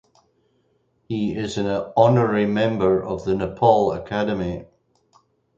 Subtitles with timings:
[1.09, 4.65] He is an honorary member of the Nepal Academy.